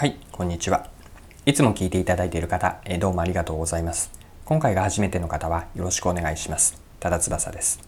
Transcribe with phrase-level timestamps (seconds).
[0.00, 0.88] はい、こんにちは。
[1.44, 4.10] いつも聞いていただいている方、えどうもありがとうございます。
[4.46, 6.82] 今回が初めての方はよろしくお願いします。
[7.00, 7.80] ただ翼です。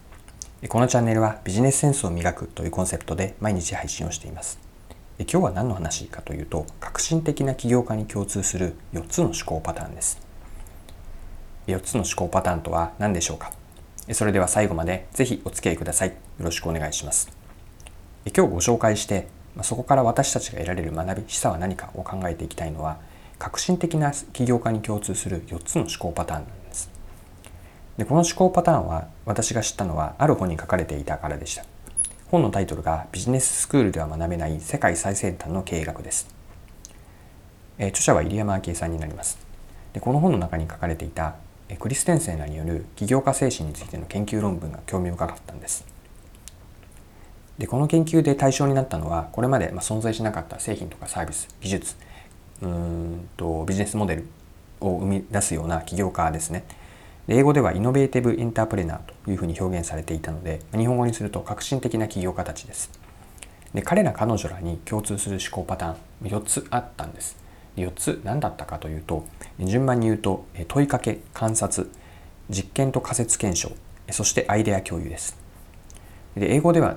[0.68, 4.58] このチャンネルはビジネスセンスを磨くというコンセプトで毎日配信をしています。
[5.20, 10.20] 今日は何の話かというと、革新的な起業家に共通する4つの思考パターンです。
[11.66, 13.54] 4つの思考パターンとは何でしょうか？
[14.12, 16.08] それでは最後までぜひお付き合いください。
[16.10, 17.30] よろしくお願いします。
[18.36, 22.98] 今日ご紹介してまそこから私たちが得られる学び示唆は何かを考えていきたいのは
[23.38, 26.90] 革新的な起業家に共通する4つの思考パターンなんです。
[27.96, 31.64] でこの思考パターンは私が知ったのはある本に書かれていたからでした。
[32.30, 36.34] 本のタイトルがビジネススクールでは学べない世界最先端の経営学です、
[37.76, 39.38] え著者は入山明恵さんになります。
[39.92, 41.34] でこの本の中に書かれていた
[41.78, 45.91] クリステンセンらによる起業家精神についての研究論文が興味深かったんです。
[47.62, 51.94] でこの研究で対象になったのはこれまで存在しなかった製品とかサービス技術
[52.60, 54.26] うんとビジネスモデル
[54.80, 56.64] を生み出すような起業家ですね。
[57.28, 62.90] 英語ではイノベーティブ・エンタープレナーというふうに表現されていたので日本語にすると革新的な起業家たちです。
[63.72, 67.36] で彼ら彼女らに共通する思考パターン4つあったんです。
[67.76, 69.24] 4つ何だったかというと
[69.60, 71.88] 順番に言うと問いかけ観察
[72.50, 73.70] 実験と仮説検証
[74.10, 75.38] そしてアイデア共有です。
[76.36, 76.96] で英語では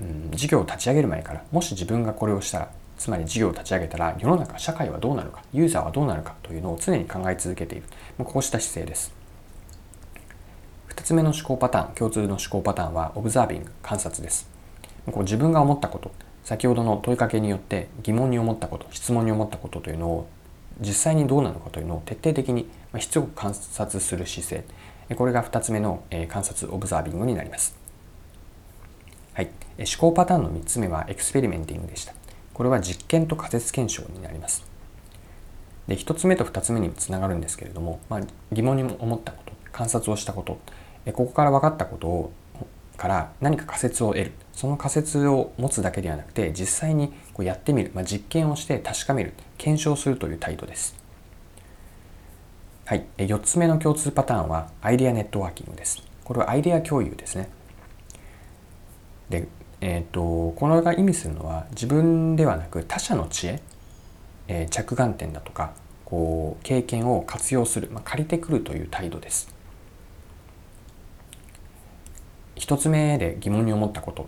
[0.00, 7.84] うん、事業を立ち上げる前からもし自分がこれをしたらつまり事業を立ち上げたら世の中社会はどうなるかユーザーはどうなるかというのを常に考え続けている。
[8.18, 9.12] こうした姿勢です。
[10.90, 14.48] 2つ目の思考パターン共通の思考パターンはオブザービング観察です。
[15.06, 16.10] こう自分が思ったこと
[16.44, 20.28] 先ほどの問いかけによって疑問に思ったこと質問に思ったことというのを
[20.80, 22.68] 実際にどうなのかというのを徹底的に
[22.98, 24.64] しつこく観察する姿
[25.08, 25.14] 勢。
[25.14, 27.74] これが2つ目の観察オブザービングになります、
[29.32, 32.12] はい、思考パターンの3つ目はエクスペリメンティングでした。
[32.52, 34.66] これは実験と仮説検証になります。
[35.86, 38.20] で1つ目と2つ目につながるんですけれども、まあ、
[38.52, 40.58] 疑問に思ったこと観察をしたこと
[41.12, 42.32] ここから分かったことを
[42.98, 44.32] から何か仮説を得る。
[44.58, 50.96] その仮説を持つだけではなくて実際にこうやってみる、まあ、実験をして確かめる検証するという態度です。
[52.84, 53.06] はい。
[53.18, 56.02] 4つ目の共通パターンはアイデアネットワーキングです。
[56.24, 57.48] これはアイデア共有ですね。
[59.30, 59.46] で
[59.80, 63.62] えーと、このが意味するのは自分ではなく他者の知恵、
[64.48, 65.72] えー、着眼点だとか
[66.04, 69.54] こう経験を活用する、まあ、借りてくるという態度です。
[72.56, 74.26] 1つ目で疑問に思ったこと。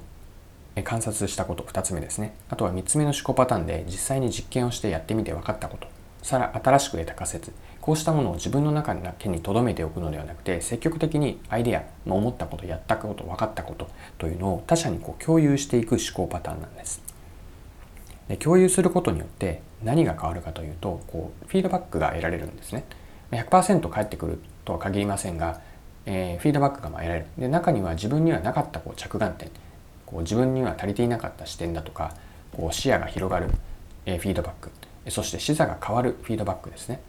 [0.84, 2.34] 観察したこと2つ目ですね。
[2.48, 5.88] あとは3つ目の思考パターンで実際に実験をしてやってみて分かったこと。
[6.22, 7.52] さら新しく得た仮説。
[7.80, 13.88] こうしたものを自分の中だけに留めておくのではなくて積極的にアイデア、思ったことやったこと分かったこと
[14.18, 17.02] というのを他者にこう共有していく思考パターンなんです。
[18.28, 22.84] で共有することによって何が変わるかというとこうフィードバックが得られるんですね。
[23.32, 25.60] 100%返ってくるとは限りませんが
[26.06, 27.26] えー、フィードバックが得られる。
[27.38, 29.50] で中には自分にはなかったこう着眼点。
[30.10, 32.14] こう自分には足りていなかった視点だとか
[32.52, 33.48] こう視野が広がる、
[34.06, 34.70] え、フィードバック。
[35.08, 37.00] そして視座が変わるフィードバックですね。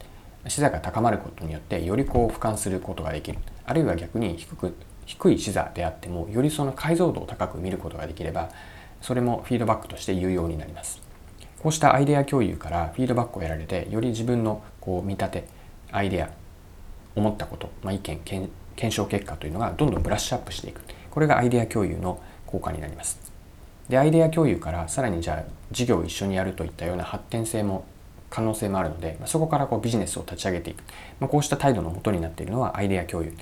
[0.48, 3.38] 視座が高まることによってよりこう俯瞰することができる。
[3.64, 4.74] あるいは逆に低く
[5.04, 8.50] 低い視座であってもよりその解像度を高く見ることができれば
[9.00, 11.00] それもフィードバックとして有用になります。
[11.60, 15.48] こうしたアイデア共有からフィードバックを得られてより自分のこう見立て
[15.92, 16.30] アイデア
[17.14, 18.50] 思ったこと、まあ、意見検
[18.90, 20.80] 証結果というのがどんどんブラッシュアップしていく。
[21.10, 22.20] これがアイデア共有の
[22.52, 23.18] 効果になります。
[23.88, 27.84] でアイデア共有からさらにじゃあ事業を一緒にやるといったような発展性も
[28.30, 30.82] 可能性もあるのでそこからこうビジネスを立ち上げていく、
[31.18, 33.32] まあ、こうした態度のもとになっているのはアイデア共有。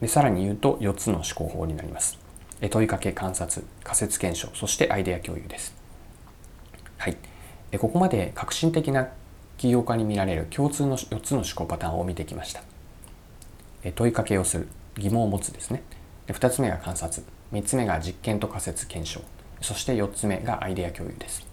[0.00, 2.18] でさらに言うと4つの思考法になります。
[2.70, 5.74] 問いかけ観察仮説検証そしてアイデア共有です。
[6.98, 7.16] はい。
[7.78, 9.08] ここまで革新的な
[9.56, 12.62] 起業家に見られる共通の4つの思考パターンを見てきました。
[13.94, 15.82] 問いかけをする疑問を持つですね。
[16.28, 17.22] 2つ目が観察。
[17.52, 19.20] 3つ目が実験と仮説検証。
[19.60, 21.46] そして4つ目がアイデア共有です。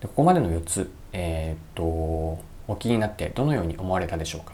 [0.00, 4.52] でここまでの4つ、えー、っとお気になってどのように思われたでしょうか。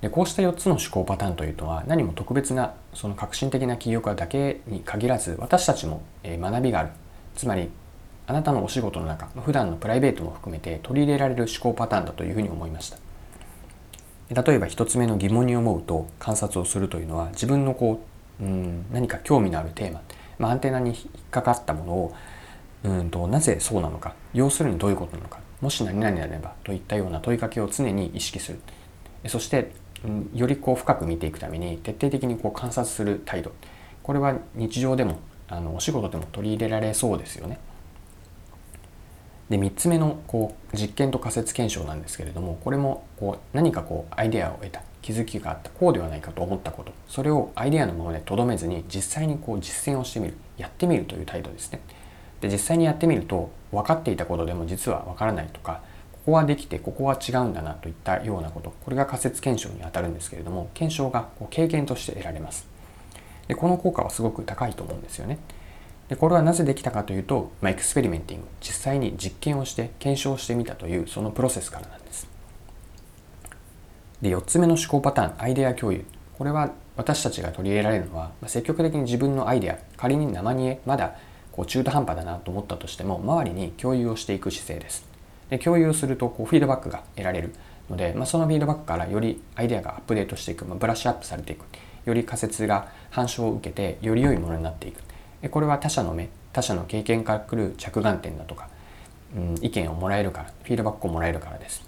[0.00, 6.90] でこうした4つの思考パターンというのは何も特別なその革新的な起業家だけに限らず私たちも学びがある。
[7.34, 7.70] つまり
[8.26, 12.98] あなたのお仕事の中普段のプライベートも含めて取り入れられる思考パターンだというふうに思いました。
[14.30, 18.09] 例えば1つ目の疑問に思うと観察をするというのは自分のこう
[18.40, 18.86] うん。
[18.92, 20.02] 何か興味のあるテーマ、
[20.38, 20.98] まあ、アンテナに引っ
[21.30, 22.14] かかったものを
[22.82, 24.14] うんとなぜそうなのか。
[24.32, 25.38] 要するにどういうことなのか。
[25.60, 28.60] もし何々であればといったような問いかけを常に意識する。
[29.28, 29.72] そして
[30.34, 33.52] よりこう深く見ていくために徹底的にこう観察する態度。
[34.02, 37.58] これは日常でもあのお仕事でも取り入れられそうですよね。
[39.50, 51.80] で3つ目のこう実験と仮説検証なんですけれどもこれもこう何かこうアイデアを得た気づきがあったこうではないかと思ったことそれをアイデアのままでとどめずに実際にこう実践をしてみるやってみるという態度ですね。
[52.40, 55.82] で実際にやってみると分かっていたことでも実は分からないとか
[56.12, 62.66] ここはできてここは違うんだなといったようなことこれが仮説検証にあたるんですけれども検証がこう経験として得られます
[63.48, 65.38] でこの効果はすごく高いと思うんですよね
[66.10, 72.28] でこれはなぜできたかというと、まあ、エクスペリメンティング実際に実験をして検証してみたというそのプロセスからなんです。
[74.20, 76.04] で4つ目の思考パターンアイデア共有。
[76.36, 81.14] これは私たちが取り入れられるのは、まあ、積極的に自分のアイデア仮に生煮えまだ
[81.52, 85.06] こう中途半端だなと思ったとしても周りに共有をしていく姿勢です。
[85.48, 87.54] で共有するとこうフィードバックが得られる。
[87.88, 91.64] ので、まあ、そのフィードバックからよりアイデアがアップデートしていく、まあ、ブラッシュアップされていく。
[92.04, 95.09] より仮説が反証を受けてより良いものになっていく。
[95.48, 98.68] これは他者の目他者の経験から来る着眼点だとか、
[99.34, 101.82] うん、意見をもらえるからフィードバックをもらえるからです、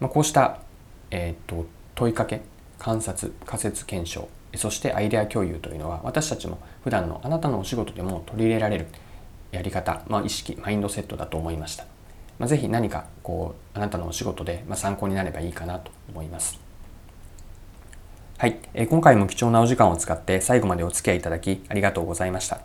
[0.00, 0.58] まあ、こうした、
[1.10, 2.40] えー、っと問いかけ
[2.78, 8.86] 観察仮説検証そしてアイデア共有というのは私たちも普段のあなたのお仕事でも取り入れられる
[9.50, 11.84] やり方、まあ、意識マインドセットだと思いました
[12.38, 16.61] まあ、ぜひ何かこうあなたのお仕事でま参考になればいいかなと思います。
[18.42, 22.60] はい、え今回も貴重なお時間を使って最後までお付き合いいただきありがとうございました。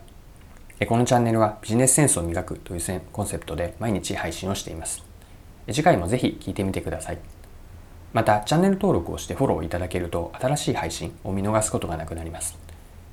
[0.80, 5.06] えこのチャンネルはビジネスセンスを磨くというコンセプトで毎日配信をしています。
[5.72, 7.20] 次回もぜひ聞いてみてください。
[8.12, 12.58] また、チャンネル登録をしてフォローいただけると新しい配信を見逃すことがなくなります。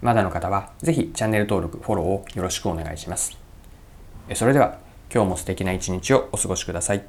[0.00, 3.36] まだの方はぜひチャンネル登録、フォローをよろしくお願いします。
[4.34, 4.78] それでは
[5.12, 7.04] 今日も素敵な一日をお過ごしください。